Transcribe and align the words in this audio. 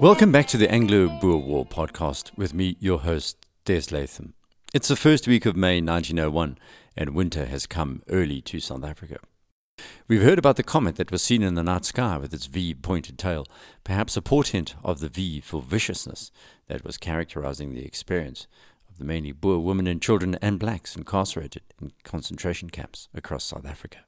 Welcome 0.00 0.30
back 0.30 0.46
to 0.48 0.56
the 0.56 0.70
Anglo 0.70 1.08
Boer 1.08 1.38
War 1.38 1.66
podcast 1.66 2.30
with 2.38 2.54
me, 2.54 2.76
your 2.78 3.00
host, 3.00 3.44
Des 3.64 3.82
Latham. 3.90 4.34
It's 4.72 4.86
the 4.86 4.94
first 4.94 5.26
week 5.26 5.44
of 5.44 5.56
May 5.56 5.80
1901, 5.80 6.56
and 6.96 7.16
winter 7.16 7.46
has 7.46 7.66
come 7.66 8.02
early 8.08 8.40
to 8.42 8.60
South 8.60 8.84
Africa. 8.84 9.18
We've 10.06 10.22
heard 10.22 10.38
about 10.38 10.54
the 10.54 10.62
comet 10.62 10.94
that 10.96 11.10
was 11.10 11.22
seen 11.22 11.42
in 11.42 11.56
the 11.56 11.64
night 11.64 11.84
sky 11.84 12.16
with 12.16 12.32
its 12.32 12.46
V 12.46 12.74
pointed 12.74 13.18
tail, 13.18 13.44
perhaps 13.82 14.16
a 14.16 14.22
portent 14.22 14.76
of 14.84 15.00
the 15.00 15.08
V 15.08 15.40
for 15.40 15.60
viciousness 15.60 16.30
that 16.68 16.84
was 16.84 16.96
characterizing 16.96 17.74
the 17.74 17.84
experience 17.84 18.46
of 18.88 18.98
the 18.98 19.04
mainly 19.04 19.32
Boer 19.32 19.58
women 19.58 19.88
and 19.88 20.00
children 20.00 20.38
and 20.40 20.60
blacks 20.60 20.94
incarcerated 20.94 21.62
in 21.82 21.90
concentration 22.04 22.70
camps 22.70 23.08
across 23.14 23.42
South 23.42 23.66
Africa. 23.66 24.04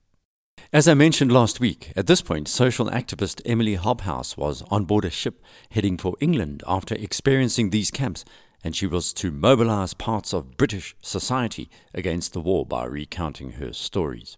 As 0.73 0.87
I 0.87 0.95
mentioned 0.95 1.33
last 1.33 1.59
week, 1.59 1.93
at 1.97 2.07
this 2.07 2.23
point, 2.23 2.47
social 2.47 2.87
activist 2.91 3.43
Emily 3.45 3.77
Hobhouse 3.77 4.37
was 4.37 4.63
on 4.71 4.85
board 4.85 5.05
a 5.05 5.11
ship 5.11 5.43
heading 5.73 5.97
for 5.99 6.15
England 6.21 6.63
after 6.65 6.95
experiencing 6.95 7.71
these 7.71 7.91
camps, 7.91 8.25
and 8.63 8.77
she 8.77 8.87
was 8.87 9.13
to 9.15 9.33
mobilize 9.33 9.95
parts 9.95 10.33
of 10.33 10.57
British 10.57 10.95
society 11.03 11.69
against 11.93 12.35
the 12.35 12.41
war 12.41 12.65
by 12.65 12.85
recounting 12.85 13.55
her 13.55 13.73
stories. 13.73 14.37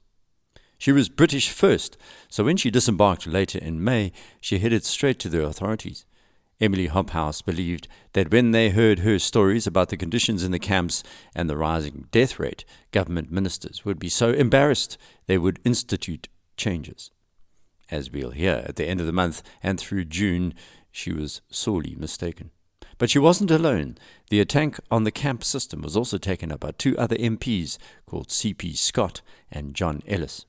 She 0.78 0.90
was 0.90 1.10
British 1.10 1.50
first, 1.50 1.98
so 2.30 2.44
when 2.44 2.56
she 2.56 2.70
disembarked 2.70 3.26
later 3.26 3.58
in 3.58 3.84
May, 3.84 4.10
she 4.40 4.58
headed 4.58 4.86
straight 4.86 5.18
to 5.18 5.28
the 5.28 5.44
authorities. 5.44 6.06
Emily 6.62 6.88
Hobhouse 6.88 7.44
believed 7.44 7.88
that 8.12 8.30
when 8.30 8.52
they 8.52 8.70
heard 8.70 9.00
her 9.00 9.18
stories 9.18 9.66
about 9.66 9.88
the 9.88 9.96
conditions 9.96 10.44
in 10.44 10.52
the 10.52 10.60
camps 10.60 11.02
and 11.34 11.50
the 11.50 11.56
rising 11.56 12.06
death 12.12 12.38
rate, 12.38 12.64
government 12.92 13.32
ministers 13.32 13.84
would 13.84 13.98
be 13.98 14.08
so 14.08 14.30
embarrassed 14.30 14.96
they 15.26 15.36
would 15.36 15.58
institute 15.64 16.28
changes. 16.56 17.10
As 17.90 18.12
we'll 18.12 18.30
hear 18.30 18.62
at 18.64 18.76
the 18.76 18.86
end 18.86 19.00
of 19.00 19.06
the 19.06 19.12
month 19.12 19.42
and 19.60 19.78
through 19.80 20.04
June, 20.04 20.54
she 20.92 21.12
was 21.12 21.42
sorely 21.50 21.96
mistaken. 21.96 22.52
But 22.96 23.10
she 23.10 23.18
wasn't 23.18 23.50
alone. 23.50 23.98
The 24.30 24.40
attack 24.40 24.78
on 24.88 25.02
the 25.02 25.10
camp 25.10 25.42
system 25.42 25.82
was 25.82 25.96
also 25.96 26.16
taken 26.16 26.52
up 26.52 26.60
by 26.60 26.70
two 26.70 26.96
other 26.96 27.16
MPs 27.16 27.76
called 28.06 28.30
C.P. 28.30 28.74
Scott 28.74 29.20
and 29.50 29.74
John 29.74 30.00
Ellis. 30.06 30.46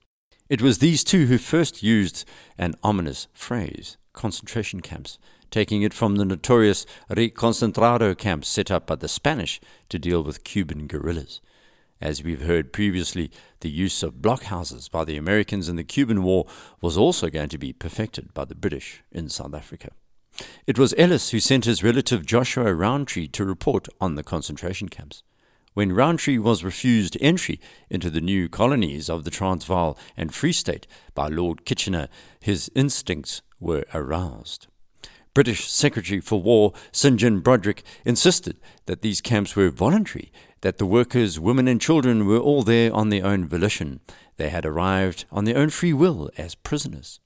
It 0.48 0.62
was 0.62 0.78
these 0.78 1.04
two 1.04 1.26
who 1.26 1.40
first 1.40 1.82
used 1.82 2.24
an 2.60 2.76
ominous 2.84 3.28
phrase, 3.34 3.98
concentration 4.14 4.82
camps, 4.82 5.18
taking 5.54 5.84
it 5.84 5.94
from 5.94 6.16
the 6.16 6.26
notorious 6.26 6.84
Reconcentrado 7.12 8.18
camps 8.18 8.50
set 8.50 8.72
up 8.72 8.88
by 8.88 8.96
the 8.96 9.08
Spanish 9.08 9.62
to 9.88 10.00
deal 10.00 10.24
with 10.24 10.44
Cuban 10.44 10.88
guerrillas. 10.88 11.42
As 12.02 12.24
we've 12.24 12.42
heard 12.42 12.74
previously, 12.74 13.30
the 13.60 13.70
use 13.70 14.02
of 14.02 14.16
blockhouses 14.16 14.90
by 14.90 15.06
the 15.06 15.16
Americans 15.16 15.70
in 15.70 15.76
the 15.76 15.84
Cuban 15.84 16.24
War 16.24 16.48
was 16.82 16.98
also 16.98 17.30
going 17.30 17.50
to 17.50 17.60
be 17.60 17.72
perfected 17.72 18.34
by 18.34 18.46
the 18.46 18.56
British 18.56 19.04
in 19.12 19.30
South 19.30 19.54
Africa. 19.54 19.92
It 20.66 20.80
was 20.80 20.96
Ellis 20.98 21.30
who 21.30 21.40
sent 21.40 21.66
his 21.66 21.84
relative 21.84 22.26
Joshua 22.26 22.74
Rowntree 22.74 23.28
to 23.28 23.46
report 23.46 23.88
on 24.02 24.16
the 24.16 24.24
concentration 24.24 24.90
camps. 24.90 25.22
When 25.76 25.94
Rowntree 25.94 26.40
was 26.40 26.64
refused 26.64 27.16
entry 27.22 27.60
into 27.92 28.10
the 28.10 28.22
new 28.22 28.50
colonies 28.50 29.08
of 29.08 29.24
the 29.24 29.30
Transvaal 29.30 30.00
and 30.18 30.34
Free 30.34 30.52
State 30.52 30.88
by 31.14 31.28
Lord 31.28 31.64
Kitchener, 31.64 32.08
his 32.40 32.72
instincts 32.74 33.44
were 33.60 33.86
aroused. 33.94 34.66
British 35.34 35.70
Secretary 35.70 36.20
for 36.20 36.42
War 36.42 36.74
St. 36.92 37.20
John 37.20 37.42
Brodrick 37.42 37.82
insisted 38.06 38.58
that 38.86 39.02
these 39.02 39.22
camps 39.22 39.56
were 39.56 39.70
voluntary, 39.70 40.32
that 40.62 40.78
the 40.78 40.86
workers, 40.86 41.40
women, 41.40 41.68
and 41.68 41.82
children 41.82 42.28
were 42.28 42.38
all 42.38 42.62
there 42.62 42.94
on 42.94 43.10
their 43.10 43.26
own 43.26 43.48
volition. 43.48 44.00
They 44.38 44.50
had 44.50 44.66
arrived 44.66 45.26
on 45.32 45.46
their 45.46 45.58
own 45.58 45.70
free 45.70 45.94
will 45.94 46.30
as 46.38 46.56
prisoners. 46.56 47.20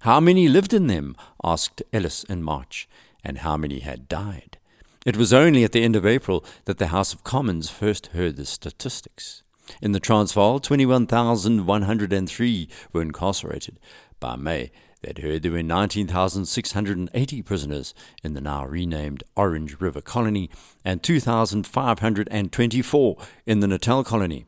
How 0.00 0.18
many 0.18 0.48
lived 0.48 0.72
in 0.72 0.88
them? 0.88 1.14
asked 1.44 1.82
Ellis 1.92 2.24
in 2.24 2.42
March, 2.42 2.88
and 3.22 3.38
how 3.38 3.56
many 3.56 3.78
had 3.78 4.08
died? 4.08 4.58
It 5.06 5.16
was 5.16 5.32
only 5.32 5.62
at 5.62 5.72
the 5.72 5.82
end 5.82 5.94
of 5.94 6.06
April 6.06 6.44
that 6.64 6.78
the 6.78 6.88
House 6.88 7.12
of 7.12 7.24
Commons 7.24 7.70
first 7.70 8.08
heard 8.08 8.36
the 8.36 8.46
statistics. 8.46 9.41
In 9.80 9.92
the 9.92 10.00
Transvaal, 10.00 10.60
21,103 10.60 12.68
were 12.92 13.02
incarcerated. 13.02 13.80
By 14.20 14.36
May, 14.36 14.70
They'd 15.02 15.18
heard 15.18 15.42
there 15.42 15.52
were 15.52 15.62
19,680 15.64 17.42
prisoners 17.42 17.92
in 18.22 18.34
the 18.34 18.40
now 18.40 18.64
renamed 18.64 19.24
Orange 19.34 19.80
River 19.80 20.00
Colony 20.00 20.48
and 20.84 21.02
2,524 21.02 23.16
in 23.44 23.58
the 23.58 23.66
Natal 23.66 24.04
Colony. 24.04 24.46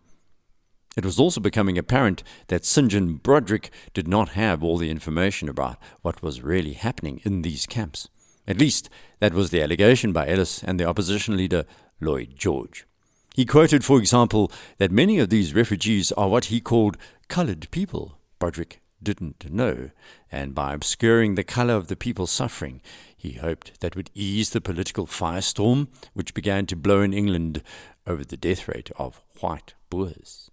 It 0.97 1.05
was 1.05 1.19
also 1.19 1.41
becoming 1.41 1.77
apparent 1.77 2.23
that 2.47 2.65
St. 2.65 2.93
John 2.93 3.19
Brodrick 3.19 3.71
did 3.95 4.07
not 4.07 4.29
have 4.31 4.63
all 4.63 4.79
the 4.79 4.91
information 4.91 5.49
about 5.49 5.77
what 6.03 6.23
was 6.23 6.43
really 6.43 6.75
happening 6.75 7.21
in 7.25 7.43
these 7.43 7.67
camps. 7.67 8.09
At 8.47 8.59
least, 8.59 8.89
that 9.19 9.35
was 9.35 9.51
the 9.51 9.61
allegation 9.61 10.13
by 10.13 10.29
Ellis 10.29 10.63
and 10.63 10.79
the 10.79 10.85
opposition 10.85 11.37
leader 11.37 11.65
Lloyd 12.01 12.35
George. 12.37 12.87
He 13.35 13.45
quoted, 13.45 13.85
for 13.85 13.99
example, 13.99 14.51
that 14.79 14.93
many 14.93 15.19
of 15.19 15.29
these 15.29 15.55
refugees 15.55 16.13
are 16.13 16.29
what 16.29 16.47
he 16.47 16.61
called 16.61 16.97
coloured 17.29 17.69
people, 17.73 18.17
Brodrick 18.39 18.81
didn't 19.03 19.53
know, 19.53 19.91
and 20.31 20.55
by 20.55 20.73
obscuring 20.73 21.35
the 21.35 21.43
color 21.43 21.75
of 21.75 21.89
the 21.89 21.97
people 21.97 22.29
suffering, 22.29 22.81
he 23.17 23.33
hoped 23.33 23.81
that 23.81 23.97
would 23.97 24.09
ease 24.15 24.51
the 24.51 24.61
political 24.61 25.07
firestorm 25.07 25.89
which 26.15 26.33
began 26.33 26.65
to 26.67 26.77
blow 26.77 27.03
in 27.03 27.13
England 27.13 27.63
over 28.07 28.25
the 28.25 28.37
death 28.37 28.69
rate 28.69 28.91
of 28.97 29.21
white 29.41 29.75
Boers. 29.91 30.51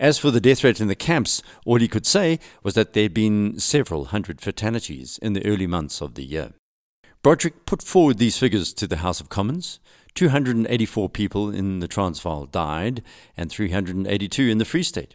As 0.00 0.18
for 0.18 0.30
the 0.30 0.40
death 0.40 0.64
rate 0.64 0.80
in 0.80 0.88
the 0.88 0.94
camps, 0.94 1.42
all 1.66 1.78
he 1.78 1.88
could 1.88 2.06
say 2.06 2.38
was 2.62 2.74
that 2.74 2.94
there 2.94 3.04
had 3.04 3.14
been 3.14 3.58
several 3.58 4.06
hundred 4.06 4.40
fatalities 4.40 5.18
in 5.20 5.34
the 5.34 5.44
early 5.44 5.66
months 5.66 6.00
of 6.00 6.14
the 6.14 6.24
year. 6.24 6.54
Brodrick 7.22 7.66
put 7.66 7.82
forward 7.82 8.18
these 8.18 8.38
figures 8.38 8.72
to 8.72 8.86
the 8.86 8.98
House 8.98 9.20
of 9.20 9.28
Commons. 9.28 9.80
284 10.16 11.08
people 11.10 11.50
in 11.50 11.80
the 11.80 11.86
Transvaal 11.86 12.46
died, 12.46 13.02
and 13.36 13.50
382 13.50 14.48
in 14.48 14.58
the 14.58 14.64
Free 14.64 14.82
State. 14.82 15.14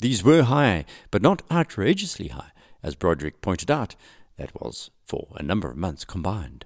These 0.00 0.24
were 0.24 0.42
high, 0.42 0.84
but 1.10 1.22
not 1.22 1.42
outrageously 1.50 2.28
high, 2.28 2.50
as 2.82 2.96
Brodrick 2.96 3.40
pointed 3.40 3.70
out. 3.70 3.94
That 4.36 4.50
was 4.60 4.90
for 5.04 5.28
a 5.36 5.42
number 5.42 5.70
of 5.70 5.76
months 5.76 6.04
combined. 6.04 6.64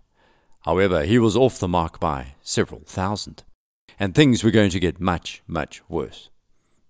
However, 0.61 1.05
he 1.05 1.19
was 1.19 1.37
off 1.37 1.59
the 1.59 1.69
mark 1.69 2.00
by 2.00 2.34
several 2.43 2.83
thousand, 2.87 3.43
and 3.99 4.15
things 4.15 4.43
were 4.43 4.50
going 4.50 4.71
to 4.71 4.81
get 4.81 5.00
much, 5.00 5.43
much 5.47 5.83
worse. 5.89 6.31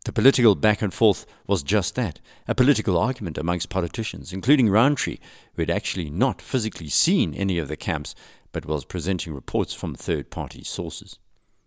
The 0.05 0.13
political 0.13 0.55
back 0.55 0.83
and 0.83 0.93
forth 0.93 1.27
was 1.47 1.63
just 1.63 1.95
that 1.95 2.21
a 2.47 2.55
political 2.55 2.99
argument 2.99 3.39
amongst 3.39 3.71
politicians, 3.71 4.33
including 4.33 4.69
Rowntree, 4.69 5.19
who 5.55 5.63
had 5.63 5.71
actually 5.71 6.11
not 6.11 6.43
physically 6.43 6.89
seen 6.89 7.35
any 7.35 7.59
of 7.59 7.69
the 7.69 7.77
camps 7.77 8.15
but 8.55 8.65
was 8.65 8.87
presenting 8.87 9.35
reports 9.35 9.75
from 9.75 9.95
third 9.95 10.31
party 10.31 10.65
sources. 10.65 11.19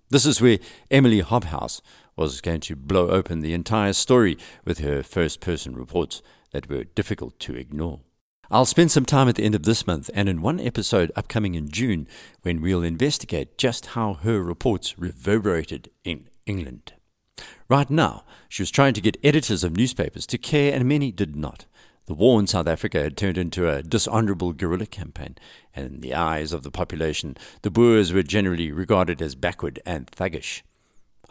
This 0.10 0.26
is 0.26 0.42
where 0.42 0.58
Emily 0.90 1.22
Hobhouse 1.22 1.82
was 2.16 2.42
going 2.42 2.62
to 2.62 2.76
blow 2.76 3.10
open 3.10 3.42
the 3.42 3.54
entire 3.54 3.94
story 3.94 4.38
with 4.66 4.80
her 4.80 5.04
first 5.04 5.42
person 5.42 5.76
reports 5.76 6.24
that 6.52 6.70
were 6.70 6.86
difficult 6.86 7.40
to 7.42 7.56
ignore. 7.56 8.00
I'll 8.50 8.66
spend 8.66 8.92
some 8.92 9.06
time 9.06 9.28
at 9.28 9.36
the 9.36 9.44
end 9.44 9.54
of 9.54 9.64
this 9.64 9.86
month 9.86 10.10
and 10.14 10.30
in 10.30 10.42
one 10.42 10.62
episode 10.62 11.12
upcoming 11.18 11.56
in 11.56 11.70
June 11.70 12.08
when 12.44 12.62
we'll 12.62 12.84
investigate 12.84 13.58
just 13.58 13.88
how 13.88 14.14
her 14.14 14.42
reports 14.42 14.98
reverberated 14.98 15.90
in 16.06 16.30
England. 16.46 16.94
Right 17.70 17.90
now, 17.90 18.24
she 18.48 18.62
was 18.62 18.72
trying 18.72 18.94
to 18.94 19.02
get 19.02 19.18
editors 19.22 19.66
of 19.66 19.76
newspapers 19.76 20.26
to 20.28 20.38
care, 20.38 20.74
and 20.74 20.88
many 20.88 21.12
did 21.12 21.36
not. 21.36 21.66
The 22.08 22.14
war 22.14 22.40
in 22.40 22.48
South 22.48 22.68
Africa 22.68 23.04
had 23.04 23.18
turned 23.18 23.38
into 23.38 23.70
a 23.70 23.84
dishonorable 23.84 24.54
guerrilla 24.54 24.86
campaign, 24.86 25.36
and 25.76 25.86
in 25.96 26.00
the 26.00 26.14
eyes 26.14 26.54
of 26.54 26.64
the 26.64 26.72
population, 26.72 27.36
the 27.64 27.70
Boers 27.70 28.14
were 28.14 28.24
generally 28.24 28.72
regarded 28.72 29.22
as 29.22 29.36
backward 29.36 29.82
and 29.86 30.08
thuggish. 30.08 30.62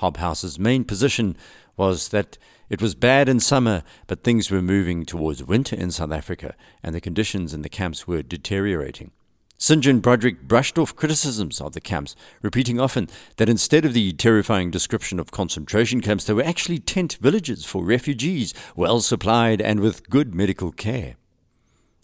Hobhouse's 0.01 0.59
main 0.59 0.85
position 0.85 1.35
was 1.79 2.09
that 2.09 2.37
it 2.69 2.83
was 2.83 2.95
bad 2.95 3.27
in 3.27 3.41
summer, 3.41 3.85
but 4.07 4.23
things 4.23 4.51
were 4.51 4.61
moving 4.61 5.07
towards 5.07 5.43
winter 5.43 5.75
in 5.75 5.91
South 5.91 6.13
Africa, 6.13 6.55
and 6.83 6.95
the 6.95 7.01
conditions 7.01 7.55
in 7.55 7.63
the 7.63 7.71
camps 7.71 8.07
were 8.07 8.23
deteriorating. 8.23 9.13
St. 9.59 9.83
John 9.83 10.01
Brodrick 10.01 10.43
brushed 10.43 10.77
off 10.77 10.95
criticisms 10.95 11.63
of 11.63 11.73
the 11.73 11.81
camps, 11.81 12.15
repeating 12.43 12.79
often 12.79 13.09
that 13.37 13.49
instead 13.49 13.87
of 13.87 13.95
the 13.95 14.13
terrifying 14.13 14.71
description 14.71 15.19
of 15.19 15.31
concentration 15.31 16.03
camps, 16.03 16.25
they 16.25 16.35
were 16.35 16.45
actually 16.45 16.79
tent 16.79 17.15
villages 17.23 17.65
for 17.65 17.83
refugees, 17.83 18.53
well 18.77 19.01
supplied 19.01 19.63
and 19.63 19.81
with 19.81 20.11
good 20.11 20.35
medical 20.35 20.73
care. 20.73 21.17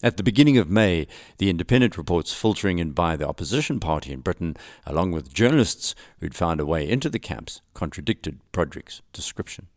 At 0.01 0.17
the 0.17 0.23
beginning 0.23 0.57
of 0.57 0.69
May, 0.69 1.05
the 1.37 1.51
independent 1.51 1.95
reports 1.95 2.33
filtering 2.33 2.79
in 2.79 2.91
by 2.91 3.15
the 3.15 3.27
opposition 3.27 3.79
party 3.79 4.11
in 4.11 4.21
Britain, 4.21 4.57
along 4.87 5.11
with 5.11 5.31
journalists 5.31 5.93
who'd 6.19 6.35
found 6.35 6.59
a 6.59 6.65
way 6.65 6.89
into 6.89 7.07
the 7.07 7.19
camps, 7.19 7.61
contradicted 7.75 8.39
Brodrick's 8.51 9.03
description. 9.13 9.67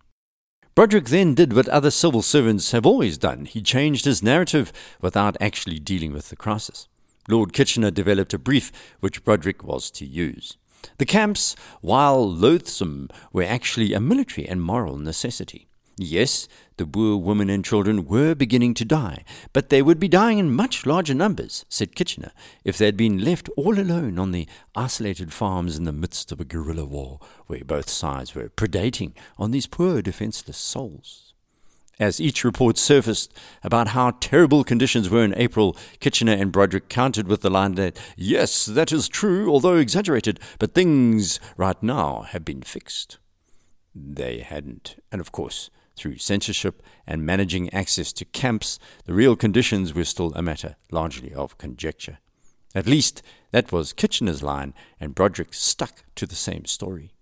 Brodrick 0.75 1.11
then 1.11 1.35
did 1.35 1.53
what 1.53 1.69
other 1.69 1.91
civil 1.91 2.23
servants 2.23 2.73
have 2.73 2.87
always 2.87 3.19
done. 3.19 3.45
He 3.45 3.61
changed 3.61 4.07
his 4.07 4.23
narrative 4.23 4.73
without 5.03 5.37
actually 5.41 5.79
dealing 5.79 6.13
with 6.13 6.31
the 6.31 6.37
crisis. 6.37 6.89
Lord 7.29 7.53
Kitchener 7.53 7.91
developed 7.91 8.35
a 8.35 8.39
brief 8.39 8.73
which 9.01 9.25
Brodrick 9.25 9.63
was 9.63 9.91
to 9.93 10.07
use. 10.07 10.57
The 10.99 11.07
camps, 11.07 11.57
while 11.81 12.31
loathsome, 12.31 13.09
were 13.33 13.43
actually 13.43 13.93
a 13.93 14.01
military 14.01 14.49
and 14.49 14.63
moral 14.63 14.97
necessity. 14.97 15.67
Yes, 15.99 16.47
the 16.77 16.85
Boer 16.85 17.17
women 17.17 17.49
and 17.49 17.65
children 17.65 18.05
were 18.05 18.35
beginning 18.35 18.75
to 18.75 18.85
die, 18.85 19.25
but 19.55 19.71
they 19.71 19.81
would 19.81 19.99
be 19.99 20.09
dying 20.09 20.39
in 20.39 20.55
much 20.55 20.85
larger 20.85 21.15
numbers, 21.15 21.65
said 21.71 21.95
Kitchener, 21.97 22.33
if 22.65 22.77
they 22.77 22.85
had 22.85 22.99
been 22.99 23.25
left 23.25 23.49
all 23.57 23.79
alone 23.79 24.19
on 24.19 24.31
the 24.31 24.47
isolated 24.75 25.33
farms 25.33 25.79
in 25.79 25.85
the 25.85 25.93
midst 25.93 26.31
of 26.33 26.41
a 26.41 26.45
guerrilla 26.45 26.85
war, 26.85 27.19
where 27.47 27.65
both 27.65 27.89
sides 27.89 28.35
were 28.35 28.51
predating 28.51 29.13
on 29.39 29.53
these 29.53 29.67
poor 29.67 30.03
defenceless 30.03 30.59
souls. 30.59 31.26
As 31.99 32.21
each 32.21 32.45
report 32.45 32.77
surfaced 32.77 33.33
about 33.63 33.89
how 33.89 34.11
terrible 34.21 34.65
conditions 34.65 35.09
were 35.09 35.25
in 35.25 35.35
April, 35.37 35.75
Kitchener 35.99 36.35
and 36.35 36.53
Brodrick 36.53 36.91
countered 36.91 37.27
with 37.27 37.41
the 37.41 37.49
line 37.49 37.75
that, 37.77 37.99
yes, 38.17 38.67
that 38.67 38.93
is 38.93 39.09
true, 39.09 39.51
although 39.51 39.77
exaggerated, 39.77 40.39
but 40.59 40.75
things 40.75 41.41
right 41.57 41.83
now 41.83 42.23
have 42.23 42.45
been 42.45 42.61
fixed. 42.61 43.17
They 43.95 44.41
hadn't. 44.41 45.03
And 45.11 45.23
of 45.23 45.33
course, 45.33 45.71
through 45.97 46.19
censorship 46.19 46.83
and 47.07 47.25
managing 47.25 47.73
access 47.73 48.13
to 48.15 48.27
camps, 48.27 48.79
the 49.07 49.15
real 49.15 49.35
conditions 49.35 49.95
were 49.95 50.05
still 50.05 50.35
a 50.35 50.43
matter 50.43 50.77
largely 50.91 51.33
of 51.33 51.57
conjecture. 51.57 52.19
At 52.75 52.87
least 52.87 53.23
that 53.53 53.73
was 53.73 53.95
Kitchener's 53.95 54.43
line, 54.43 54.75
and 55.01 55.15
Brodrick 55.15 55.55
stuck 55.55 56.05
to 56.17 56.27
the 56.27 56.35
same 56.35 56.67
story. 56.67 57.16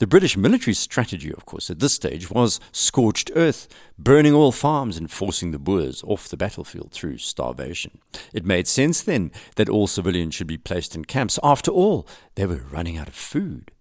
The 0.00 0.06
British 0.06 0.34
military 0.34 0.72
strategy, 0.72 1.30
of 1.30 1.44
course, 1.44 1.68
at 1.68 1.78
this 1.78 1.92
stage 1.92 2.30
was 2.30 2.58
scorched 2.72 3.30
earth, 3.36 3.68
burning 3.98 4.32
all 4.32 4.50
farms 4.50 4.96
and 4.96 5.10
forcing 5.10 5.50
the 5.50 5.58
Boers 5.58 6.02
off 6.06 6.26
the 6.26 6.38
battlefield 6.38 6.90
through 6.90 7.18
starvation. 7.18 7.98
It 8.32 8.46
made 8.46 8.66
sense 8.66 9.02
then 9.02 9.30
that 9.56 9.68
all 9.68 9.86
civilians 9.86 10.34
should 10.34 10.46
be 10.46 10.56
placed 10.56 10.94
in 10.94 11.04
camps. 11.04 11.38
After 11.42 11.70
all, 11.70 12.08
they 12.34 12.46
were 12.46 12.64
running 12.70 12.96
out 12.96 13.08
of 13.08 13.14
food. 13.14 13.72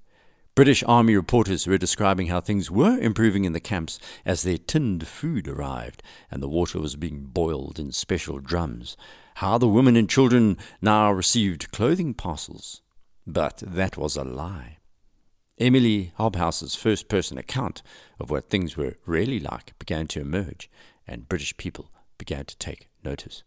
British 0.55 0.83
Army 0.83 1.15
reporters 1.15 1.65
were 1.65 1.77
describing 1.77 2.27
how 2.27 2.41
things 2.41 2.69
were 2.69 2.99
improving 2.99 3.45
in 3.45 3.53
the 3.53 3.61
camps 3.61 3.97
as 4.25 4.43
their 4.43 4.57
tinned 4.57 5.07
food 5.07 5.47
arrived 5.47 6.03
and 6.29 6.43
the 6.43 6.49
water 6.49 6.81
was 6.81 6.97
being 6.97 7.27
boiled 7.27 7.79
in 7.79 7.93
special 7.93 8.39
drums, 8.39 8.97
how 9.35 9.57
the 9.57 9.69
women 9.69 9.95
and 9.95 10.09
children 10.09 10.57
now 10.81 11.13
received 11.13 11.71
clothing 11.71 12.13
parcels. 12.13 12.81
But 13.25 13.63
that 13.65 13.95
was 13.95 14.17
a 14.17 14.25
lie. 14.25 14.78
Emily 15.59 16.13
Hobhouse's 16.17 16.75
first 16.75 17.09
person 17.09 17.37
account 17.37 17.81
of 18.19 18.29
what 18.29 18.49
things 18.49 18.77
were 18.77 18.97
really 19.05 19.39
like 19.39 19.77
began 19.77 20.07
to 20.07 20.21
emerge, 20.21 20.69
and 21.07 21.27
British 21.27 21.57
people 21.57 21.91
began 22.17 22.45
to 22.45 22.57
take 22.57 22.87
notice. 23.03 23.43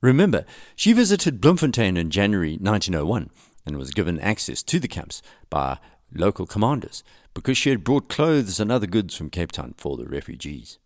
Remember, 0.00 0.44
she 0.74 0.92
visited 0.92 1.40
Bloemfontein 1.40 1.96
in 1.96 2.10
January 2.10 2.58
1901 2.60 3.30
and 3.64 3.76
was 3.76 3.92
given 3.92 4.18
access 4.20 4.62
to 4.64 4.78
the 4.78 4.88
camps 4.88 5.22
by 5.48 5.78
local 6.14 6.44
commanders 6.44 7.02
because 7.34 7.56
she 7.56 7.70
had 7.70 7.84
brought 7.84 8.08
clothes 8.08 8.60
and 8.60 8.70
other 8.70 8.86
goods 8.86 9.16
from 9.16 9.30
Cape 9.30 9.52
Town 9.52 9.74
for 9.78 9.96
the 9.96 10.06
refugees. 10.06 10.78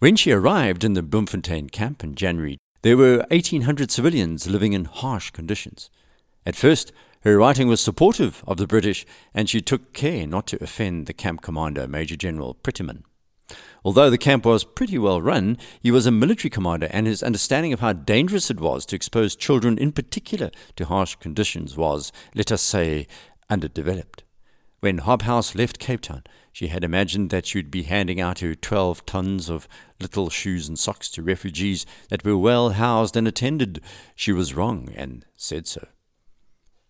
When 0.00 0.16
she 0.16 0.32
arrived 0.32 0.84
in 0.84 0.94
the 0.94 1.02
Bloemfontein 1.02 1.70
camp 1.70 2.04
in 2.04 2.14
January, 2.14 2.58
there 2.82 2.96
were 2.96 3.24
1,800 3.30 3.90
civilians 3.90 4.46
living 4.46 4.72
in 4.72 4.84
harsh 4.84 5.30
conditions. 5.30 5.90
At 6.44 6.56
first, 6.56 6.92
her 7.22 7.36
writing 7.36 7.68
was 7.68 7.80
supportive 7.80 8.42
of 8.46 8.56
the 8.56 8.66
British, 8.66 9.04
and 9.34 9.48
she 9.48 9.60
took 9.60 9.92
care 9.92 10.26
not 10.26 10.46
to 10.48 10.62
offend 10.62 11.06
the 11.06 11.12
camp 11.12 11.42
commander, 11.42 11.88
Major 11.88 12.16
General 12.16 12.54
Pretyman. 12.54 13.02
Although 13.84 14.10
the 14.10 14.18
camp 14.18 14.44
was 14.44 14.64
pretty 14.64 14.98
well 14.98 15.22
run, 15.22 15.56
he 15.80 15.90
was 15.90 16.06
a 16.06 16.10
military 16.10 16.50
commander, 16.50 16.88
and 16.90 17.06
his 17.06 17.22
understanding 17.22 17.72
of 17.72 17.80
how 17.80 17.92
dangerous 17.92 18.50
it 18.50 18.60
was 18.60 18.84
to 18.86 18.96
expose 18.96 19.36
children 19.36 19.78
in 19.78 19.92
particular 19.92 20.50
to 20.76 20.84
harsh 20.84 21.14
conditions 21.16 21.76
was, 21.76 22.12
let 22.34 22.52
us 22.52 22.62
say, 22.62 23.06
underdeveloped. 23.48 24.24
When 24.80 24.98
Hobhouse 24.98 25.54
left 25.54 25.78
Cape 25.78 26.02
Town, 26.02 26.22
she 26.52 26.68
had 26.68 26.84
imagined 26.84 27.30
that 27.30 27.46
she 27.46 27.58
would 27.58 27.70
be 27.70 27.84
handing 27.84 28.20
out 28.20 28.40
her 28.40 28.54
twelve 28.54 29.04
tons 29.06 29.48
of 29.48 29.66
little 30.00 30.28
shoes 30.30 30.68
and 30.68 30.78
socks 30.78 31.08
to 31.10 31.22
refugees 31.22 31.86
that 32.10 32.24
were 32.24 32.36
well 32.36 32.70
housed 32.70 33.16
and 33.16 33.26
attended. 33.26 33.80
She 34.14 34.32
was 34.32 34.54
wrong, 34.54 34.90
and 34.94 35.24
said 35.36 35.66
so. 35.66 35.88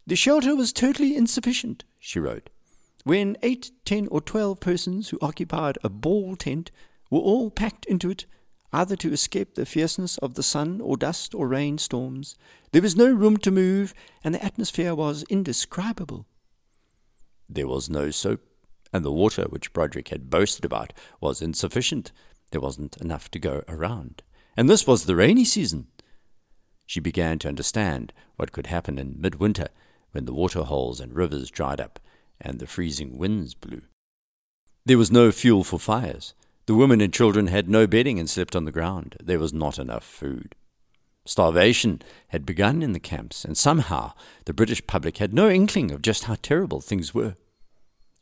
The 0.08 0.16
shelter 0.16 0.56
was 0.56 0.72
totally 0.72 1.14
insufficient, 1.14 1.84
she 1.98 2.18
wrote. 2.18 2.48
When 3.04 3.36
eight, 3.42 3.72
ten, 3.84 4.08
or 4.10 4.22
twelve 4.22 4.58
persons 4.58 5.10
who 5.10 5.18
occupied 5.20 5.76
a 5.84 5.90
ball 5.90 6.34
tent 6.34 6.70
were 7.10 7.18
all 7.18 7.50
packed 7.50 7.84
into 7.84 8.10
it, 8.10 8.24
either 8.72 8.96
to 8.96 9.12
escape 9.12 9.54
the 9.54 9.66
fierceness 9.66 10.16
of 10.16 10.32
the 10.32 10.42
sun 10.42 10.80
or 10.80 10.96
dust 10.96 11.34
or 11.34 11.46
rain 11.46 11.76
storms, 11.76 12.36
there 12.72 12.80
was 12.80 12.96
no 12.96 13.12
room 13.12 13.36
to 13.36 13.50
move, 13.50 13.92
and 14.24 14.34
the 14.34 14.42
atmosphere 14.42 14.94
was 14.94 15.26
indescribable. 15.28 16.24
There 17.46 17.68
was 17.68 17.90
no 17.90 18.10
soap, 18.10 18.40
and 18.94 19.04
the 19.04 19.12
water 19.12 19.44
which 19.50 19.74
Brodrick 19.74 20.08
had 20.08 20.30
boasted 20.30 20.64
about 20.64 20.94
was 21.20 21.42
insufficient. 21.42 22.12
There 22.50 22.62
wasn't 22.62 22.96
enough 22.96 23.30
to 23.32 23.38
go 23.38 23.62
around. 23.68 24.22
And 24.56 24.70
this 24.70 24.86
was 24.86 25.04
the 25.04 25.16
rainy 25.16 25.44
season. 25.44 25.88
She 26.86 26.98
began 26.98 27.38
to 27.40 27.48
understand 27.48 28.14
what 28.36 28.52
could 28.52 28.68
happen 28.68 28.98
in 28.98 29.20
midwinter 29.20 29.68
when 30.12 30.24
the 30.24 30.34
water 30.34 30.62
holes 30.62 31.00
and 31.00 31.14
rivers 31.14 31.50
dried 31.50 31.80
up 31.80 31.98
and 32.40 32.58
the 32.58 32.66
freezing 32.66 33.18
winds 33.18 33.54
blew. 33.54 33.82
There 34.86 34.98
was 34.98 35.10
no 35.10 35.30
fuel 35.32 35.64
for 35.64 35.78
fires. 35.78 36.34
The 36.66 36.74
women 36.74 37.00
and 37.00 37.12
children 37.12 37.48
had 37.48 37.68
no 37.68 37.86
bedding 37.86 38.18
and 38.18 38.28
slept 38.28 38.54
on 38.54 38.64
the 38.64 38.72
ground. 38.72 39.16
There 39.22 39.38
was 39.38 39.52
not 39.52 39.78
enough 39.78 40.04
food. 40.04 40.54
Starvation 41.24 42.00
had 42.28 42.46
begun 42.46 42.82
in 42.82 42.92
the 42.92 43.00
camps, 43.00 43.44
and 43.44 43.56
somehow 43.56 44.12
the 44.46 44.54
British 44.54 44.86
public 44.86 45.18
had 45.18 45.34
no 45.34 45.50
inkling 45.50 45.90
of 45.90 46.00
just 46.00 46.24
how 46.24 46.36
terrible 46.40 46.80
things 46.80 47.12
were. 47.12 47.36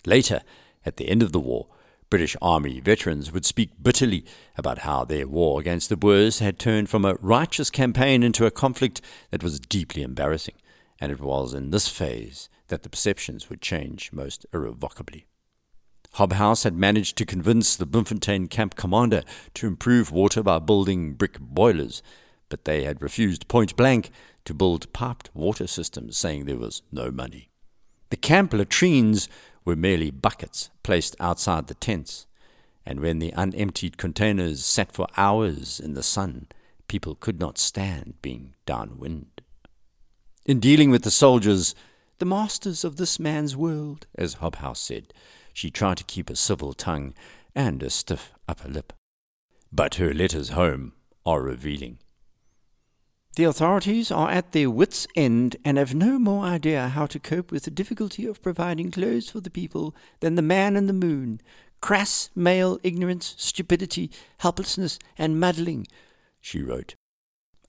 Later, 0.05 0.43
at 0.85 0.97
the 0.97 1.09
end 1.09 1.23
of 1.23 1.31
the 1.31 1.41
war, 1.41 1.69
British 2.11 2.37
Army 2.41 2.81
veterans 2.81 3.33
would 3.33 3.45
speak 3.45 3.71
bitterly 3.83 4.25
about 4.57 4.79
how 4.79 5.05
their 5.05 5.27
war 5.27 5.61
against 5.61 5.89
the 5.89 5.97
Boers 5.97 6.39
had 6.39 6.59
turned 6.59 6.89
from 6.89 7.05
a 7.05 7.15
righteous 7.21 7.71
campaign 7.71 8.23
into 8.23 8.47
a 8.47 8.51
conflict 8.51 9.01
that 9.31 9.43
was 9.43 9.61
deeply 9.61 10.03
embarrassing, 10.03 10.55
and 11.01 11.13
it 11.13 11.21
was 11.21 11.55
in 11.55 11.71
this 11.71 11.89
phase 11.89 12.49
that 12.69 12.83
the 12.83 12.89
perceptions 12.89 13.49
would 13.49 13.61
change 13.61 14.13
most 14.13 14.47
irrevocably. 14.53 15.27
Hobhouse 16.15 16.65
had 16.65 16.75
managed 16.75 17.17
to 17.19 17.27
convince 17.27 17.77
the 17.77 17.87
Bloemfontein 17.87 18.49
camp 18.49 18.75
commander 18.75 19.23
to 19.55 19.67
improve 19.67 20.11
water 20.11 20.43
by 20.43 20.59
building 20.59 21.13
brick 21.13 21.39
boilers 21.39 22.03
but 22.49 22.65
they 22.65 22.85
had 22.85 23.03
refused 23.03 23.49
point 23.49 23.77
blank 23.77 24.11
to 24.45 24.55
build 24.55 24.93
piped 24.93 25.31
water 25.35 25.67
systems, 25.67 26.17
saying 26.17 26.45
there 26.45 26.57
was 26.57 26.83
no 26.93 27.11
money. 27.11 27.51
The 28.11 28.17
camp 28.17 28.53
latrines 28.53 29.29
were 29.65 29.77
merely 29.77 30.11
buckets 30.11 30.71
placed 30.83 31.17
outside 31.19 31.67
the 31.67 31.75
tents, 31.75 32.27
and 32.85 33.01
when 33.01 33.19
the 33.19 33.35
unemptied 33.35 33.99
containers 33.99 34.65
sat 34.65 34.93
for 34.93 35.09
hours 35.17 35.81
in 35.81 35.95
the 35.95 36.05
sun, 36.05 36.47
people 36.87 37.17
could 37.17 37.41
not 37.41 37.59
stand 37.59 38.15
being 38.23 38.55
downwind. 38.65 39.43
In 40.47 40.61
dealing 40.61 40.91
with 40.91 41.03
the 41.03 41.11
soldiers, 41.11 41.75
the 42.19 42.25
masters 42.25 42.85
of 42.85 42.99
this 42.99 43.19
man's 43.19 43.57
world, 43.57 44.07
as 44.15 44.37
Hobhouse 44.37 44.79
said, 44.79 45.13
she 45.53 45.73
tried 45.73 45.97
to 45.97 46.05
keep 46.05 46.31
a 46.31 46.37
civil 46.37 46.73
tongue 46.73 47.15
and 47.57 47.83
a 47.83 47.91
stiff 47.91 48.33
upper 48.49 48.69
lip. 48.69 48.93
But 49.73 49.97
her 49.97 50.15
letters 50.15 50.51
home 50.51 50.93
are 51.25 51.43
revealing. 51.43 51.99
The 53.35 53.43
authorities 53.43 54.13
are 54.13 54.31
at 54.31 54.53
their 54.53 54.71
wits' 54.71 55.09
end 55.17 55.57
and 55.65 55.79
have 55.79 55.97
no 55.97 56.17
more 56.17 56.45
idea 56.45 56.91
how 56.91 57.07
to 57.07 57.19
cope 57.19 57.51
with 57.51 57.65
the 57.65 57.73
difficulty 57.73 58.25
of 58.25 58.41
providing 58.41 58.93
clothes 58.93 59.29
for 59.29 59.41
the 59.41 59.51
people 59.51 59.97
than 60.21 60.37
the 60.37 60.43
man 60.43 60.77
in 60.77 60.87
the 60.87 60.93
moon. 60.93 61.41
Crass 61.81 62.31
male 62.37 62.79
ignorance, 62.85 63.35
stupidity, 63.37 64.13
helplessness, 64.39 65.01
and 65.19 65.41
muddling, 65.41 65.89
she 66.41 66.63
wrote. 66.63 66.95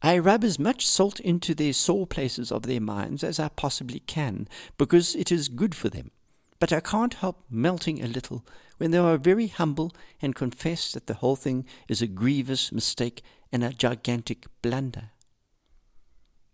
I 0.01 0.19
rub 0.19 0.43
as 0.43 0.59
much 0.59 0.85
salt 0.85 1.19
into 1.19 1.55
their 1.55 1.73
sore 1.73 2.05
places 2.05 2.51
of 2.51 2.63
their 2.63 2.81
minds 2.81 3.23
as 3.23 3.39
I 3.39 3.49
possibly 3.49 3.99
can, 4.01 4.47
because 4.77 5.15
it 5.15 5.31
is 5.31 5.47
good 5.47 5.73
for 5.73 5.89
them. 5.89 6.11
But 6.59 6.73
I 6.73 6.79
can't 6.79 7.15
help 7.15 7.43
melting 7.49 8.03
a 8.03 8.07
little 8.07 8.45
when 8.77 8.91
they 8.91 8.97
are 8.97 9.17
very 9.17 9.47
humble 9.47 9.91
and 10.21 10.35
confess 10.35 10.91
that 10.91 11.07
the 11.07 11.15
whole 11.15 11.35
thing 11.35 11.65
is 11.87 12.01
a 12.01 12.07
grievous 12.07 12.71
mistake 12.71 13.23
and 13.51 13.63
a 13.63 13.73
gigantic 13.73 14.45
blunder. 14.61 15.11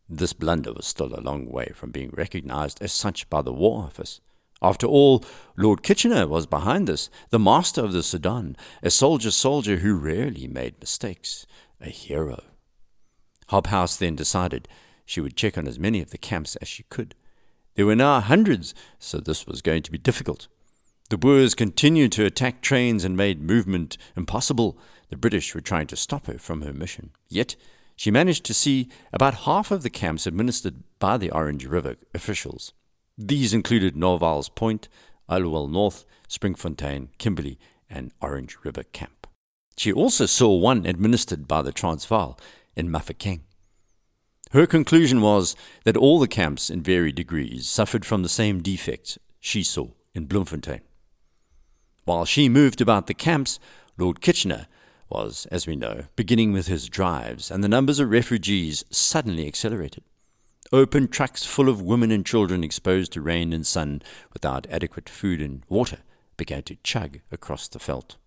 This 0.09 0.33
blunder 0.33 0.73
was 0.73 0.85
still 0.85 1.13
a 1.13 1.21
long 1.21 1.49
way 1.49 1.71
from 1.73 1.91
being 1.91 2.11
recognized 2.13 2.81
as 2.81 2.91
such 2.91 3.29
by 3.29 3.41
the 3.41 3.53
War 3.53 3.83
Office. 3.83 4.21
After 4.61 4.87
all, 4.87 5.23
Lord 5.57 5.83
Kitchener 5.83 6.27
was 6.27 6.45
behind 6.45 6.87
this, 6.87 7.09
the 7.29 7.39
master 7.39 7.83
of 7.83 7.91
the 7.91 8.03
Sudan, 8.03 8.55
a 8.81 8.89
soldier 8.89 9.31
soldier 9.31 9.77
who 9.77 9.95
rarely 9.95 10.47
made 10.47 10.79
mistakes, 10.79 11.45
a 11.81 11.89
hero. 11.89 12.43
Hobhouse 13.49 13.97
then 13.97 14.15
decided 14.15 14.67
she 15.05 15.21
would 15.21 15.35
check 15.35 15.57
on 15.57 15.67
as 15.67 15.79
many 15.79 16.01
of 16.01 16.11
the 16.11 16.17
camps 16.17 16.55
as 16.57 16.67
she 16.67 16.83
could. 16.83 17.15
There 17.75 17.85
were 17.85 17.95
now 17.95 18.19
hundreds, 18.19 18.73
so 18.99 19.19
this 19.19 19.47
was 19.47 19.61
going 19.61 19.83
to 19.83 19.91
be 19.91 19.97
difficult. 19.97 20.47
The 21.09 21.17
Boers 21.17 21.53
continued 21.53 22.11
to 22.13 22.25
attack 22.25 22.61
trains 22.61 23.03
and 23.03 23.17
made 23.17 23.41
movement 23.41 23.97
impossible. 24.15 24.77
The 25.09 25.17
British 25.17 25.53
were 25.53 25.61
trying 25.61 25.87
to 25.87 25.95
stop 25.95 26.27
her 26.27 26.37
from 26.37 26.61
her 26.61 26.73
mission. 26.73 27.11
Yet 27.29 27.55
she 27.95 28.11
managed 28.11 28.45
to 28.45 28.53
see 28.53 28.89
about 29.11 29.45
half 29.45 29.71
of 29.71 29.83
the 29.83 29.89
camps 29.89 30.25
administered 30.25 30.83
by 30.99 31.17
the 31.17 31.29
Orange 31.31 31.65
River 31.65 31.95
officials. 32.13 32.73
These 33.17 33.53
included 33.53 33.95
Norval's 33.95 34.49
Point, 34.49 34.89
Aliwal 35.29 35.69
North, 35.69 36.05
Springfontein, 36.27 37.09
Kimberley, 37.17 37.59
and 37.89 38.11
Orange 38.21 38.57
River 38.63 38.83
Camp. 38.83 39.27
She 39.77 39.91
also 39.91 40.25
saw 40.25 40.55
one 40.55 40.85
administered 40.85 41.47
by 41.47 41.61
the 41.61 41.71
Transvaal 41.71 42.39
in 42.75 42.89
Mafeking. 42.89 43.41
Her 44.51 44.67
conclusion 44.67 45.21
was 45.21 45.55
that 45.83 45.97
all 45.97 46.19
the 46.19 46.27
camps, 46.27 46.69
in 46.69 46.83
varied 46.83 47.15
degrees, 47.15 47.67
suffered 47.67 48.05
from 48.05 48.21
the 48.21 48.29
same 48.29 48.61
defects 48.61 49.17
she 49.39 49.63
saw 49.63 49.89
in 50.13 50.25
Bloemfontein. 50.25 50.81
While 52.05 52.25
she 52.25 52.49
moved 52.49 52.81
about 52.81 53.07
the 53.07 53.13
camps, 53.13 53.59
Lord 53.97 54.21
Kitchener 54.21 54.67
was, 55.09 55.47
as 55.51 55.65
we 55.65 55.75
know, 55.75 56.05
beginning 56.15 56.53
with 56.53 56.67
his 56.67 56.89
drives, 56.89 57.49
and 57.49 57.63
the 57.63 57.67
numbers 57.67 57.99
of 57.99 58.09
refugees 58.09 58.83
suddenly 58.89 59.47
accelerated. 59.47 60.03
Open 60.71 61.07
trucks 61.07 61.45
full 61.45 61.69
of 61.69 61.81
women 61.81 62.11
and 62.11 62.25
children 62.25 62.63
exposed 62.63 63.11
to 63.13 63.21
rain 63.21 63.53
and 63.53 63.65
sun 63.65 64.01
without 64.33 64.67
adequate 64.69 65.07
food 65.07 65.41
and 65.41 65.63
water 65.69 65.99
began 66.35 66.63
to 66.63 66.77
chug 66.83 67.19
across 67.31 67.67
the 67.67 67.79
veldt. 67.79 68.17